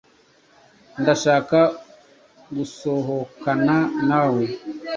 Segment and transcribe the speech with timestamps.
[1.01, 1.59] ndashaka
[2.55, 3.75] gusohokana
[4.07, 4.45] nawe.